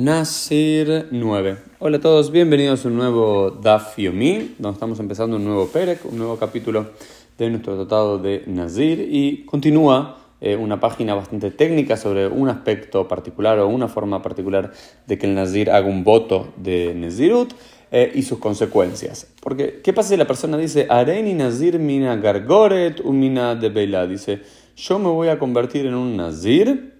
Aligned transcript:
Nasir 0.00 1.08
9. 1.10 1.56
Hola 1.80 1.96
a 1.96 2.00
todos, 2.00 2.30
bienvenidos 2.30 2.84
a 2.84 2.88
un 2.88 2.96
nuevo 2.96 3.50
Daf 3.50 3.98
Yomi, 3.98 4.54
donde 4.56 4.74
estamos 4.74 5.00
empezando 5.00 5.34
un 5.34 5.44
nuevo 5.44 5.66
Perek, 5.66 6.04
un 6.04 6.18
nuevo 6.18 6.36
capítulo 6.36 6.90
de 7.36 7.50
nuestro 7.50 7.74
tratado 7.74 8.16
de 8.16 8.44
Nazir 8.46 9.08
y 9.10 9.44
continúa 9.44 10.18
eh, 10.40 10.54
una 10.54 10.78
página 10.78 11.16
bastante 11.16 11.50
técnica 11.50 11.96
sobre 11.96 12.28
un 12.28 12.48
aspecto 12.48 13.08
particular 13.08 13.58
o 13.58 13.66
una 13.66 13.88
forma 13.88 14.22
particular 14.22 14.72
de 15.08 15.18
que 15.18 15.26
el 15.26 15.34
Nazir 15.34 15.68
haga 15.68 15.88
un 15.88 16.04
voto 16.04 16.52
de 16.56 16.94
Nazirut 16.94 17.52
eh, 17.90 18.12
y 18.14 18.22
sus 18.22 18.38
consecuencias. 18.38 19.26
Porque, 19.40 19.80
¿qué 19.82 19.92
pasa 19.92 20.10
si 20.10 20.16
la 20.16 20.28
persona 20.28 20.56
dice, 20.58 20.86
Areni 20.88 21.34
Nazir 21.34 21.80
mina 21.80 22.14
gargoret 22.14 23.00
u 23.00 23.12
mina 23.12 23.56
de 23.56 23.68
Beila? 23.68 24.06
Dice, 24.06 24.42
yo 24.76 25.00
me 25.00 25.08
voy 25.08 25.26
a 25.26 25.40
convertir 25.40 25.86
en 25.86 25.94
un 25.94 26.16
Nazir 26.16 26.94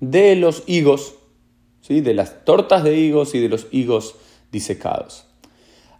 de 0.00 0.34
los 0.36 0.62
higos 0.66 1.16
de 1.98 2.14
las 2.14 2.44
tortas 2.44 2.84
de 2.84 2.96
higos 2.96 3.34
y 3.34 3.40
de 3.40 3.48
los 3.48 3.66
higos 3.72 4.14
disecados. 4.52 5.26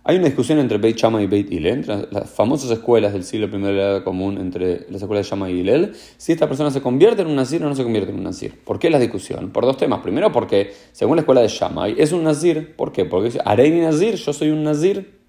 Hay 0.02 0.16
una 0.16 0.26
discusión 0.26 0.58
entre 0.58 0.78
Beit 0.78 0.96
Shammai 0.96 1.24
y 1.24 1.26
Beit 1.26 1.52
Hillel, 1.52 1.74
entre 1.74 2.06
las 2.10 2.30
famosas 2.30 2.70
escuelas 2.70 3.12
del 3.12 3.22
siglo 3.22 3.48
I 3.48 3.60
de 3.60 3.72
la 3.72 3.82
Edad 3.82 4.02
Común, 4.04 4.38
entre 4.38 4.86
las 4.88 5.02
escuelas 5.02 5.26
de 5.26 5.30
Shammai 5.30 5.52
y 5.52 5.60
Hillel, 5.60 5.92
si 6.16 6.32
esta 6.32 6.48
persona 6.48 6.70
se 6.70 6.80
convierte 6.80 7.20
en 7.20 7.28
un 7.28 7.36
nazir 7.36 7.62
o 7.62 7.68
no 7.68 7.76
se 7.76 7.82
convierte 7.82 8.10
en 8.10 8.16
un 8.16 8.24
nazir. 8.24 8.58
¿Por 8.64 8.78
qué 8.78 8.88
la 8.88 8.98
discusión? 8.98 9.50
Por 9.50 9.66
dos 9.66 9.76
temas. 9.76 10.00
Primero, 10.00 10.32
porque 10.32 10.72
según 10.92 11.16
la 11.16 11.20
escuela 11.20 11.42
de 11.42 11.48
Shammai 11.48 11.96
es 11.98 12.12
un 12.12 12.24
nazir. 12.24 12.74
¿Por 12.76 12.92
qué? 12.92 13.04
Porque 13.04 13.26
dice, 13.26 13.40
Areini 13.44 13.80
nazir, 13.80 14.14
yo 14.14 14.32
soy 14.32 14.48
un 14.48 14.62
nazir. 14.62 15.20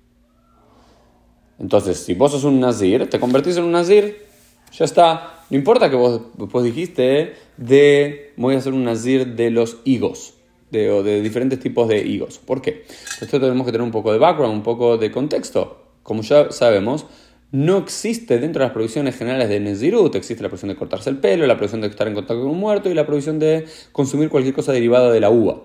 Entonces, 1.59 1.98
si 1.98 2.13
vos 2.13 2.32
sos 2.32 2.46
un 2.46 2.62
nazir, 2.62 3.09
te 3.09 3.20
convertís 3.20 3.57
en 3.57 3.66
un 3.66 3.73
nazir, 3.73 4.26
ya 4.71 4.85
está. 4.85 5.43
No 5.49 5.57
importa 5.57 5.90
que 5.90 5.98
vos 5.98 6.21
después 6.38 6.63
dijiste 6.63 7.34
de 7.57 8.32
voy 8.38 8.55
a 8.55 8.62
ser 8.62 8.71
un 8.71 8.85
nazir 8.85 9.35
de 9.35 9.52
los 9.52 9.80
higos 9.84 10.35
de, 10.71 10.89
o 10.89 11.03
de 11.03 11.21
diferentes 11.21 11.59
tipos 11.59 11.88
de 11.88 11.99
higos. 11.99 12.39
¿Por 12.39 12.61
qué? 12.61 12.85
Esto 13.21 13.39
tenemos 13.39 13.66
que 13.66 13.71
tener 13.71 13.85
un 13.85 13.91
poco 13.91 14.12
de 14.12 14.18
background, 14.18 14.55
un 14.55 14.63
poco 14.63 14.98
de 14.98 15.12
contexto. 15.12 15.77
Como 16.04 16.23
ya 16.23 16.51
sabemos, 16.51 17.05
no 17.51 17.77
existe 17.77 18.40
dentro 18.40 18.62
de 18.62 18.68
las 18.68 18.73
provisiones 18.73 19.18
generales 19.18 19.49
de 19.49 19.59
Nezirut, 19.59 20.15
existe 20.15 20.41
la 20.41 20.49
provisión 20.49 20.70
de 20.70 20.76
cortarse 20.76 21.09
el 21.09 21.18
pelo, 21.18 21.46
la 21.46 21.57
provisión 21.57 21.81
de 21.81 21.87
estar 21.87 22.07
en 22.07 22.13
contacto 22.13 22.41
con 22.41 22.51
un 22.51 22.59
muerto 22.59 22.90
y 22.90 22.93
la 22.93 23.05
provisión 23.05 23.40
de 23.40 23.65
consumir 23.91 24.29
cualquier 24.29 24.54
cosa 24.55 24.71
derivada 24.71 25.12
de 25.12 25.20
la 25.20 25.29
uva. 25.29 25.63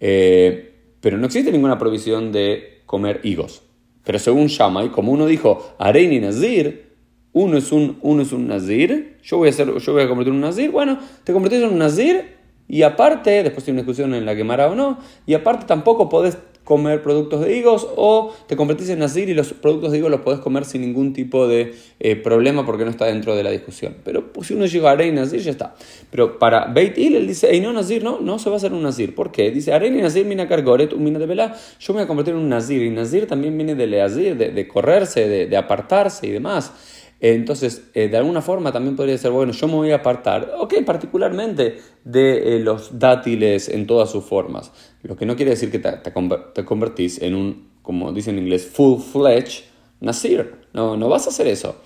Eh, 0.00 0.74
pero 1.00 1.16
no 1.16 1.26
existe 1.26 1.52
ninguna 1.52 1.78
provisión 1.78 2.32
de 2.32 2.82
comer 2.86 3.20
higos. 3.22 3.62
Pero 4.04 4.18
según 4.18 4.48
Shammai, 4.48 4.90
como 4.90 5.12
uno 5.12 5.26
dijo, 5.26 5.76
Areini 5.78 6.18
Nazir, 6.18 6.88
uno 7.32 7.58
es 7.58 7.70
un, 7.70 7.98
uno 8.02 8.22
es 8.22 8.32
un 8.32 8.48
Nazir, 8.48 9.18
yo 9.22 9.36
voy, 9.36 9.50
a 9.50 9.52
ser, 9.52 9.72
yo 9.78 9.92
voy 9.92 10.02
a 10.02 10.08
convertir 10.08 10.32
en 10.32 10.36
un 10.36 10.40
Nazir, 10.40 10.70
bueno, 10.70 10.98
te 11.22 11.32
convertís 11.32 11.60
en 11.60 11.68
un 11.68 11.78
Nazir 11.78 12.37
y 12.68 12.82
aparte, 12.82 13.42
después 13.42 13.66
hay 13.66 13.72
una 13.72 13.82
discusión 13.82 14.14
en 14.14 14.26
la 14.26 14.36
quemará 14.36 14.68
o 14.70 14.74
no, 14.74 14.98
y 15.26 15.34
aparte 15.34 15.64
tampoco 15.66 16.08
podés 16.08 16.38
comer 16.68 17.02
productos 17.02 17.40
de 17.40 17.56
higos 17.56 17.88
o 17.96 18.34
te 18.46 18.54
convertís 18.54 18.90
en 18.90 18.98
nazir 18.98 19.30
y 19.30 19.32
los 19.32 19.54
productos 19.54 19.90
de 19.90 19.96
higos 19.96 20.10
los 20.10 20.20
podés 20.20 20.40
comer 20.40 20.66
sin 20.66 20.82
ningún 20.82 21.14
tipo 21.14 21.48
de 21.48 21.74
eh, 21.98 22.14
problema 22.14 22.66
porque 22.66 22.84
no 22.84 22.90
está 22.90 23.06
dentro 23.06 23.34
de 23.34 23.42
la 23.42 23.50
discusión. 23.50 23.96
Pero 24.04 24.34
pues, 24.34 24.48
si 24.48 24.54
uno 24.54 24.66
llega 24.66 24.90
a 24.90 24.92
Arei 24.92 25.10
Nazir 25.10 25.40
ya 25.40 25.50
está. 25.50 25.74
Pero 26.10 26.38
para 26.38 26.66
Beit 26.66 26.98
Il, 26.98 27.16
él 27.16 27.26
dice, 27.26 27.48
hey, 27.50 27.62
no 27.62 27.72
nazir, 27.72 28.04
no, 28.04 28.20
no 28.20 28.38
se 28.38 28.50
va 28.50 28.56
a 28.56 28.58
hacer 28.58 28.74
un 28.74 28.82
nazir. 28.82 29.14
¿Por 29.14 29.32
qué? 29.32 29.50
Dice, 29.50 29.72
Arei 29.72 29.90
Nazir 29.90 30.26
mina 30.26 30.46
cargoret, 30.46 30.92
un 30.92 31.04
mina 31.04 31.18
de 31.18 31.24
vela, 31.24 31.56
yo 31.80 31.94
me 31.94 32.00
voy 32.00 32.04
a 32.04 32.06
convertir 32.06 32.34
en 32.34 32.40
un 32.40 32.50
nazir. 32.50 32.82
Y 32.82 32.90
nazir 32.90 33.26
también 33.26 33.56
viene 33.56 33.74
de 33.74 33.86
leazir, 33.86 34.36
de, 34.36 34.50
de 34.50 34.68
correrse, 34.68 35.26
de, 35.26 35.46
de 35.46 35.56
apartarse 35.56 36.26
y 36.26 36.32
demás. 36.32 36.74
Entonces, 37.20 37.90
eh, 37.94 38.08
de 38.08 38.16
alguna 38.16 38.42
forma 38.42 38.70
también 38.70 38.94
podría 38.94 39.18
ser, 39.18 39.32
bueno, 39.32 39.52
yo 39.52 39.66
me 39.66 39.74
voy 39.74 39.90
a 39.90 39.96
apartar, 39.96 40.52
ok, 40.58 40.74
particularmente 40.86 41.78
de 42.04 42.56
eh, 42.56 42.60
los 42.60 42.98
dátiles 42.98 43.68
en 43.68 43.86
todas 43.86 44.10
sus 44.10 44.24
formas. 44.24 44.72
Lo 45.02 45.16
que 45.16 45.26
no 45.26 45.34
quiere 45.34 45.50
decir 45.50 45.70
que 45.70 45.80
te, 45.80 45.92
te 45.92 46.64
convertís 46.64 47.20
en 47.20 47.34
un, 47.34 47.68
como 47.82 48.12
dicen 48.12 48.36
en 48.36 48.44
inglés, 48.44 48.70
full-fledged 48.72 49.64
nasir. 50.00 50.54
No, 50.72 50.96
no 50.96 51.08
vas 51.08 51.26
a 51.26 51.30
hacer 51.30 51.46
eso. 51.48 51.76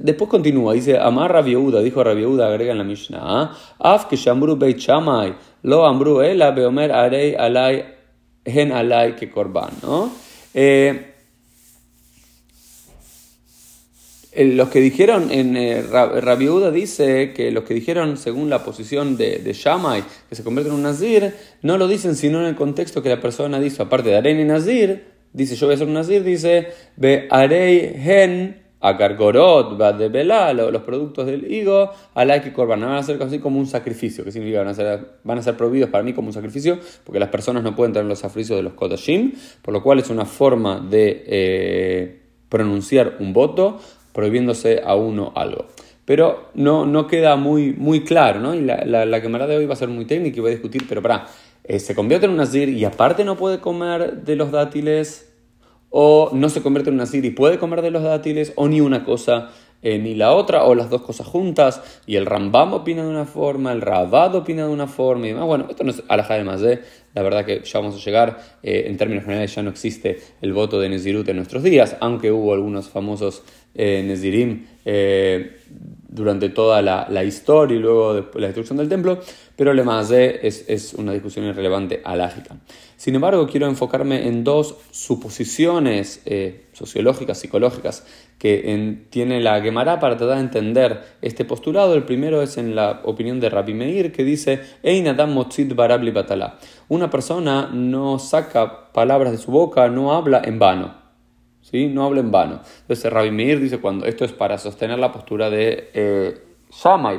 Después 0.00 0.30
continúa, 0.30 0.72
dice, 0.72 0.98
Amar 0.98 1.30
Rabiuda, 1.30 1.82
dijo 1.82 2.02
Rabiuda, 2.02 2.48
agrega 2.48 2.72
en 2.72 2.78
la 2.78 2.84
Mishnah, 2.84 3.20
¿ah? 3.20 3.56
Af 3.78 4.06
que 4.06 4.16
shambru 4.16 4.56
beit 4.56 4.78
shamay, 4.78 5.34
lo 5.62 5.84
ambru 5.84 6.22
ela 6.22 6.52
beomer 6.52 6.90
arei 6.90 7.34
alay, 7.34 7.84
hen 8.46 8.72
alay 8.72 9.14
que 9.14 9.30
korban, 9.30 9.70
¿no? 9.82 10.10
Eh, 10.54 11.07
los 14.44 14.68
que 14.68 14.80
dijeron, 14.80 15.30
en 15.30 15.56
eh, 15.56 15.82
Rabiuda 15.82 16.70
dice 16.70 17.32
que 17.32 17.50
los 17.50 17.64
que 17.64 17.74
dijeron 17.74 18.16
según 18.16 18.50
la 18.50 18.64
posición 18.64 19.16
de, 19.16 19.38
de 19.38 19.52
Shammai, 19.52 20.04
que 20.28 20.34
se 20.34 20.44
convierte 20.44 20.70
en 20.70 20.76
un 20.76 20.82
Nazir, 20.82 21.34
no 21.62 21.76
lo 21.76 21.88
dicen 21.88 22.14
sino 22.14 22.40
en 22.40 22.46
el 22.46 22.54
contexto 22.54 23.02
que 23.02 23.08
la 23.08 23.20
persona 23.20 23.58
dice, 23.58 23.82
aparte 23.82 24.10
de 24.10 24.16
Arei 24.16 24.44
Nazir, 24.44 25.04
dice 25.32 25.56
yo 25.56 25.66
voy 25.66 25.74
a 25.74 25.78
ser 25.78 25.88
un 25.88 25.94
Nazir, 25.94 26.22
dice 26.22 26.68
Be 26.96 27.26
Arei 27.30 27.94
Hen 27.96 28.68
Akargorot, 28.80 29.76
de 29.98 30.08
Belá, 30.08 30.52
los 30.52 30.82
productos 30.82 31.26
del 31.26 31.50
higo, 31.50 31.90
la 32.14 32.40
que 32.40 32.52
Korban, 32.52 32.80
van 32.80 32.92
a 32.92 33.02
ser 33.02 33.20
así 33.22 33.40
como 33.40 33.58
un 33.58 33.66
sacrificio, 33.66 34.22
que 34.22 34.30
significa 34.30 34.60
van 34.60 34.68
a 34.68 34.74
ser, 34.74 35.18
van 35.24 35.38
a 35.38 35.42
ser 35.42 35.56
prohibidos 35.56 35.90
para 35.90 36.04
mí 36.04 36.12
como 36.12 36.28
un 36.28 36.32
sacrificio, 36.32 36.78
porque 37.04 37.18
las 37.18 37.28
personas 37.28 37.64
no 37.64 37.74
pueden 37.74 37.92
tener 37.92 38.06
los 38.06 38.20
sacrificios 38.20 38.56
de 38.56 38.62
los 38.62 38.74
Kodashim, 38.74 39.32
por 39.62 39.74
lo 39.74 39.82
cual 39.82 39.98
es 39.98 40.10
una 40.10 40.24
forma 40.24 40.78
de 40.78 41.24
eh, 41.26 42.22
pronunciar 42.48 43.16
un 43.18 43.32
voto 43.32 43.78
prohibiéndose 44.18 44.82
a 44.84 44.96
uno 44.96 45.32
algo. 45.36 45.66
Pero 46.04 46.50
no, 46.54 46.86
no 46.86 47.06
queda 47.06 47.36
muy, 47.36 47.72
muy 47.72 48.02
claro, 48.02 48.40
¿no? 48.40 48.52
Y 48.52 48.62
la, 48.62 48.84
la, 48.84 49.06
la 49.06 49.20
de 49.46 49.56
hoy 49.56 49.64
va 49.64 49.74
a 49.74 49.76
ser 49.76 49.86
muy 49.86 50.06
técnica 50.06 50.38
y 50.38 50.40
va 50.40 50.48
a 50.48 50.50
discutir, 50.50 50.86
pero 50.88 51.00
para, 51.00 51.28
eh, 51.62 51.78
se 51.78 51.94
convierte 51.94 52.26
en 52.26 52.32
un 52.32 52.38
nazir 52.38 52.68
y 52.68 52.84
aparte 52.84 53.24
no 53.24 53.36
puede 53.36 53.60
comer 53.60 54.24
de 54.24 54.34
los 54.34 54.50
dátiles, 54.50 55.32
o 55.90 56.30
no 56.32 56.48
se 56.48 56.62
convierte 56.62 56.90
en 56.90 56.94
un 56.94 56.98
nazir 56.98 57.24
y 57.24 57.30
puede 57.30 57.60
comer 57.60 57.80
de 57.80 57.92
los 57.92 58.02
dátiles, 58.02 58.52
o 58.56 58.66
ni 58.66 58.80
una 58.80 59.04
cosa 59.04 59.50
eh, 59.82 59.98
ni 59.98 60.14
la 60.14 60.32
otra, 60.32 60.64
o 60.64 60.74
las 60.74 60.90
dos 60.90 61.02
cosas 61.02 61.26
juntas, 61.26 62.00
y 62.06 62.16
el 62.16 62.26
Rambam 62.26 62.72
opina 62.74 63.02
de 63.02 63.08
una 63.08 63.24
forma, 63.24 63.72
el 63.72 63.80
Rabat 63.80 64.34
opina 64.34 64.66
de 64.66 64.72
una 64.72 64.86
forma, 64.86 65.26
y 65.26 65.30
demás. 65.30 65.46
Bueno, 65.46 65.66
esto 65.68 65.84
no 65.84 65.90
es 65.90 66.02
alajá 66.08 66.34
de 66.34 66.44
más, 66.44 66.62
¿eh? 66.62 66.80
la 67.14 67.22
verdad 67.22 67.44
que 67.44 67.62
ya 67.64 67.78
vamos 67.80 67.96
a 67.96 68.04
llegar, 68.04 68.38
eh, 68.62 68.84
en 68.86 68.96
términos 68.96 69.24
generales 69.24 69.54
ya 69.54 69.62
no 69.62 69.70
existe 69.70 70.20
el 70.40 70.52
voto 70.52 70.78
de 70.80 70.88
Nezirut 70.88 71.28
en 71.28 71.36
nuestros 71.36 71.62
días, 71.62 71.96
aunque 72.00 72.30
hubo 72.30 72.54
algunos 72.54 72.88
famosos 72.88 73.42
eh, 73.74 74.02
Nezirim 74.06 74.66
durante 76.18 76.50
toda 76.50 76.82
la, 76.82 77.24
historia 77.24 77.76
y 77.76 77.80
luego 77.80 78.14
de 78.14 78.24
la 78.34 78.48
destrucción 78.48 78.76
del 78.76 78.88
templo, 78.88 79.20
pero 79.56 79.72
le 79.72 79.82
más 79.82 80.10
es, 80.10 80.64
es 80.68 80.94
una 80.94 81.12
discusión 81.12 81.46
irrelevante 81.46 82.02
alágica. 82.04 82.56
Sin 82.98 83.14
embargo, 83.14 83.46
quiero 83.46 83.68
enfocarme 83.68 84.26
en 84.26 84.42
dos 84.42 84.76
suposiciones 84.90 86.20
eh, 86.26 86.66
sociológicas, 86.72 87.38
psicológicas, 87.38 88.04
que 88.38 89.06
tiene 89.10 89.40
la 89.40 89.60
Gemara 89.60 90.00
para 90.00 90.16
tratar 90.16 90.36
de 90.36 90.42
entender 90.42 91.02
este 91.22 91.44
postulado. 91.44 91.94
El 91.94 92.02
primero 92.02 92.42
es 92.42 92.58
en 92.58 92.74
la 92.74 93.02
opinión 93.04 93.38
de 93.38 93.50
Rabbi 93.50 93.72
Meir, 93.72 94.10
que 94.10 94.24
dice, 94.24 94.60
barabli 95.74 96.12
Una 96.88 97.08
persona 97.08 97.70
no 97.72 98.18
saca 98.18 98.92
palabras 98.92 99.30
de 99.30 99.38
su 99.38 99.52
boca, 99.52 99.88
no 99.88 100.12
habla 100.12 100.42
en 100.44 100.58
vano. 100.58 101.07
¿Sí? 101.70 101.86
No 101.86 102.04
habla 102.04 102.20
en 102.20 102.30
vano. 102.30 102.60
Entonces 102.82 103.12
Rabbi 103.12 103.30
Meir 103.30 103.60
dice 103.60 103.78
cuando 103.78 104.06
esto 104.06 104.24
es 104.24 104.32
para 104.32 104.58
sostener 104.58 104.98
la 104.98 105.12
postura 105.12 105.50
de 105.50 105.90
eh, 105.94 106.42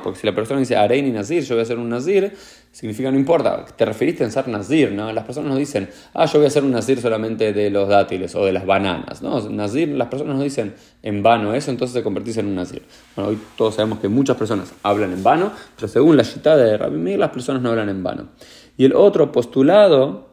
porque 0.04 0.20
si 0.20 0.28
la 0.28 0.36
persona 0.36 0.60
dice 0.60 0.76
Arein 0.76 1.12
Nazir, 1.14 1.44
yo 1.44 1.56
voy 1.56 1.64
a 1.64 1.66
ser 1.66 1.80
un 1.80 1.90
Nazir, 1.90 2.34
significa 2.72 3.12
no 3.12 3.18
importa, 3.18 3.66
te 3.66 3.84
referiste 3.84 4.24
en 4.24 4.32
ser 4.32 4.48
Nazir, 4.48 4.92
¿no? 4.92 5.12
Las 5.12 5.26
personas 5.26 5.52
no 5.52 5.58
dicen, 5.58 5.90
ah, 6.14 6.26
yo 6.26 6.40
voy 6.40 6.48
a 6.48 6.50
ser 6.52 6.64
un 6.64 6.72
Nazir 6.72 7.02
solamente 7.02 7.52
de 7.52 7.70
los 7.70 7.90
dátiles 7.90 8.36
o 8.36 8.46
de 8.46 8.54
las 8.54 8.66
bananas, 8.66 9.22
¿no? 9.22 9.42
Nazir, 9.50 9.90
las 9.90 10.08
personas 10.08 10.38
no 10.38 10.44
dicen 10.44 10.76
en 11.02 11.24
vano 11.24 11.54
eso, 11.54 11.72
entonces 11.72 11.96
te 11.96 12.04
convertís 12.04 12.38
en 12.38 12.46
un 12.46 12.56
Nazir. 12.56 12.84
Bueno, 13.16 13.32
hoy 13.32 13.40
todos 13.58 13.76
sabemos 13.76 14.00
que 14.00 14.08
muchas 14.08 14.38
personas 14.38 14.72
hablan 14.84 15.14
en 15.14 15.24
vano, 15.24 15.52
pero 15.76 15.88
según 15.88 16.16
la 16.16 16.24
cita 16.24 16.56
de 16.56 16.78
Rabbi 16.78 16.98
Meir, 16.98 17.20
las 17.20 17.32
personas 17.32 17.62
no 17.62 17.70
hablan 17.70 17.90
en 17.90 18.04
vano. 18.04 18.30
Y 18.78 18.86
el 18.86 18.94
otro 18.94 19.32
postulado 19.32 20.30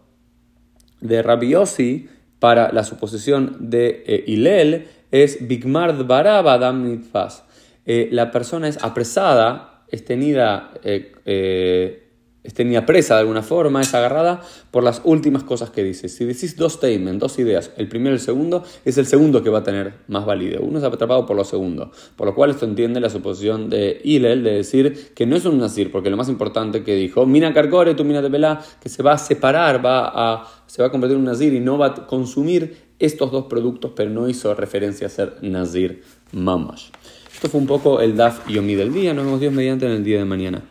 de 1.00 1.22
Rabbi 1.22 1.50
Yossi 1.50 2.08
para 2.38 2.72
la 2.72 2.84
suposición 2.84 3.56
de 3.70 4.04
eh, 4.06 4.84
es 5.10 5.46
Bigmard 5.46 6.06
Barab 6.06 6.48
Adam 6.48 6.84
Nitfas. 6.84 7.44
Eh, 7.84 8.08
la 8.10 8.30
persona 8.30 8.68
es 8.68 8.82
apresada, 8.82 9.84
es 9.88 10.04
tenida, 10.04 10.72
eh, 10.82 12.05
es 12.46 12.54
tenida 12.54 12.86
presa 12.86 13.14
de 13.14 13.20
alguna 13.20 13.42
forma, 13.42 13.80
es 13.80 13.92
agarrada 13.94 14.40
por 14.70 14.84
las 14.84 15.00
últimas 15.04 15.42
cosas 15.42 15.70
que 15.70 15.82
dice. 15.82 16.08
Si 16.08 16.24
decís 16.24 16.56
dos 16.56 16.74
statements, 16.74 17.20
dos 17.20 17.38
ideas, 17.38 17.72
el 17.76 17.88
primero 17.88 18.14
y 18.14 18.18
el 18.18 18.20
segundo, 18.20 18.64
es 18.84 18.98
el 18.98 19.06
segundo 19.06 19.42
que 19.42 19.50
va 19.50 19.58
a 19.58 19.64
tener 19.64 19.94
más 20.08 20.24
validez. 20.24 20.60
Uno 20.62 20.78
es 20.78 20.84
atrapado 20.84 21.26
por 21.26 21.36
lo 21.36 21.44
segundo. 21.44 21.90
Por 22.14 22.26
lo 22.26 22.34
cual 22.34 22.50
esto 22.50 22.64
entiende 22.64 23.00
la 23.00 23.10
suposición 23.10 23.68
de 23.68 24.00
Hilel 24.04 24.44
de 24.44 24.52
decir 24.52 25.12
que 25.14 25.26
no 25.26 25.36
es 25.36 25.44
un 25.44 25.58
nazir, 25.58 25.90
porque 25.90 26.08
lo 26.08 26.16
más 26.16 26.28
importante 26.28 26.84
que 26.84 26.94
dijo, 26.94 27.26
mina 27.26 27.52
cargore, 27.52 27.94
tu 27.94 28.04
mina 28.04 28.22
de 28.22 28.28
vela, 28.28 28.64
que 28.80 28.88
se 28.88 29.02
va 29.02 29.12
a 29.12 29.18
separar, 29.18 29.84
va 29.84 30.12
a 30.14 30.46
se 30.66 30.82
va 30.82 30.88
a 30.88 30.90
convertir 30.90 31.14
en 31.14 31.20
un 31.20 31.26
nazir 31.26 31.54
y 31.54 31.60
no 31.60 31.78
va 31.78 31.86
a 31.86 31.94
consumir 32.06 32.76
estos 32.98 33.30
dos 33.30 33.46
productos, 33.46 33.92
pero 33.94 34.10
no 34.10 34.28
hizo 34.28 34.54
referencia 34.54 35.06
a 35.06 35.10
ser 35.10 35.36
nazir 35.42 36.02
mamash. 36.32 36.90
Esto 37.32 37.48
fue 37.48 37.60
un 37.60 37.66
poco 37.66 38.00
el 38.00 38.16
DAF 38.16 38.48
Yomi 38.48 38.74
del 38.74 38.92
día. 38.92 39.12
Nos 39.12 39.24
vemos 39.24 39.40
Dios 39.40 39.52
mediante 39.52 39.86
en 39.86 39.92
el 39.92 40.04
día 40.04 40.18
de 40.18 40.24
mañana. 40.24 40.62